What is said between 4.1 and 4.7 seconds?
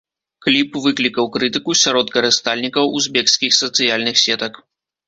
сетак.